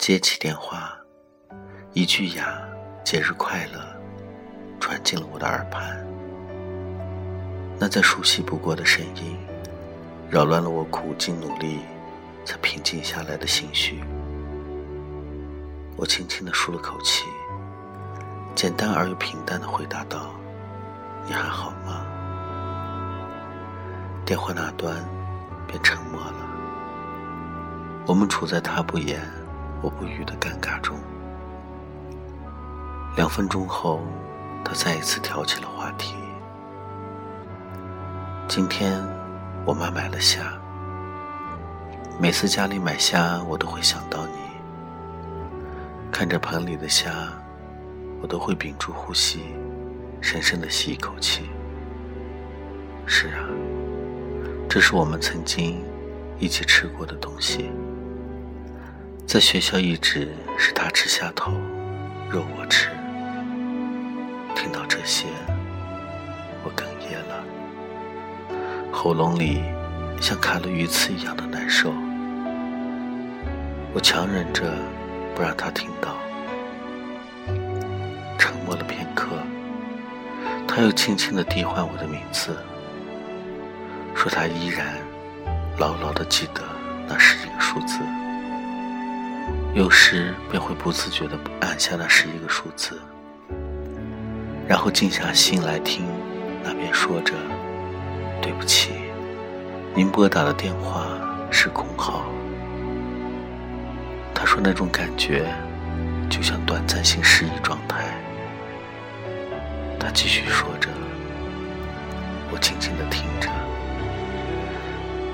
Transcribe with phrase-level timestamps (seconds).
[0.00, 0.96] 接起电话，
[1.92, 2.62] 一句“呀，
[3.04, 3.78] 节日快乐”
[4.80, 5.94] 传进了我的耳畔。
[7.78, 9.36] 那再熟悉不过的声音，
[10.30, 11.80] 扰乱了我苦尽努力
[12.46, 14.02] 才平静下来的心绪。
[15.96, 17.26] 我轻轻地舒了口气，
[18.54, 20.30] 简单而又平淡地回答道
[21.28, 22.06] ：“你还好吗？”
[24.24, 24.96] 电话那端
[25.68, 26.48] 便沉默了。
[28.06, 29.20] 我们处在他不言，
[29.82, 30.96] 我不语的尴尬中。
[33.16, 34.00] 两分钟后，
[34.64, 36.14] 他再一次挑起了话题。
[38.46, 39.00] 今天
[39.64, 40.52] 我妈买了虾，
[42.18, 44.32] 每次家里买虾，我都会想到你。
[46.12, 47.10] 看着盆里的虾，
[48.20, 49.54] 我都会屏住呼吸，
[50.20, 51.48] 深深的吸一口气。
[53.06, 53.48] 是啊，
[54.68, 55.82] 这是我们曾经
[56.38, 57.70] 一起吃过的东西。
[59.30, 60.28] 在学校一直
[60.58, 61.52] 是他吃虾头，
[62.28, 62.88] 肉我吃。
[64.56, 65.28] 听到这些，
[66.64, 67.44] 我哽咽了，
[68.90, 69.62] 喉咙里
[70.20, 71.92] 像卡了鱼刺一样的难受。
[73.94, 74.64] 我强忍着
[75.36, 76.16] 不让他听到，
[78.36, 79.28] 沉默了片刻，
[80.66, 82.56] 他又轻轻地递唤我的名字，
[84.12, 84.98] 说他依然
[85.78, 86.62] 牢牢地记得
[87.06, 88.00] 那十一个数字。
[89.72, 93.00] 有时便会不自觉地按下那十一个数字，
[94.66, 96.04] 然后静下心来听
[96.64, 97.34] 那边说着
[98.42, 98.90] ：“对不起，
[99.94, 101.06] 您拨打的电话
[101.52, 102.24] 是空号。”
[104.34, 105.46] 他说那种感觉
[106.28, 108.06] 就像短暂性失忆状态。
[110.00, 110.88] 他继续说着，
[112.50, 113.48] 我静静地听着，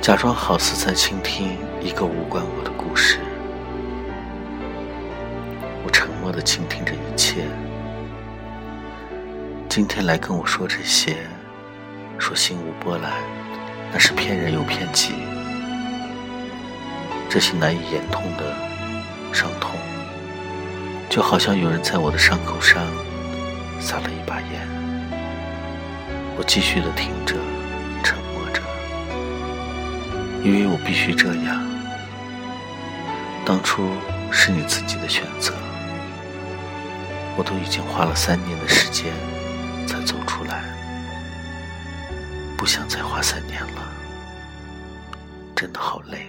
[0.00, 3.18] 假装好似在倾听一个无关我的故事。
[6.22, 7.42] 默的倾听着一切。
[9.68, 11.16] 今天来跟我说这些，
[12.16, 13.10] 说心无波澜，
[13.92, 15.14] 那是骗人又骗己。
[17.28, 18.54] 这些难以言痛的
[19.34, 19.72] 伤痛，
[21.10, 22.80] 就好像有人在我的伤口上
[23.80, 24.68] 撒了一把盐。
[26.36, 27.34] 我继续的听着，
[28.04, 28.62] 沉默着，
[30.44, 31.66] 因为我必须这样。
[33.44, 33.88] 当初
[34.30, 35.52] 是你自己的选择。
[37.36, 39.12] 我都已经花了三年的时间
[39.86, 40.62] 才走出来，
[42.56, 43.82] 不想再花三年了，
[45.56, 46.26] 真的好累。